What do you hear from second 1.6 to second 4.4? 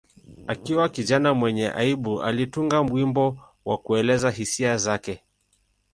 aibu, alitunga wimbo wa kuelezea